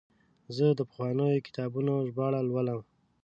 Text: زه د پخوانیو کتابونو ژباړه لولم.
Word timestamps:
زه 0.55 0.65
د 0.77 0.81
پخوانیو 0.89 1.43
کتابونو 1.47 1.93
ژباړه 2.09 2.39
لولم. 2.47 2.79